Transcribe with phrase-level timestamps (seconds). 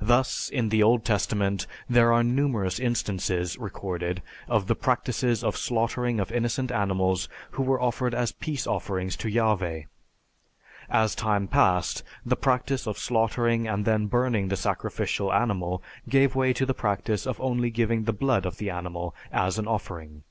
[0.00, 6.18] Thus, in the Old Testament, there are numerous instances recorded of the practices of slaughtering
[6.20, 9.88] of innocent animals who were offered as peace offerings to Yahveh.
[10.88, 16.54] As time passed, the practice of slaughtering and then burning the sacrificial animal gave way
[16.54, 20.22] to the practice of only giving the blood of the animal as an offering.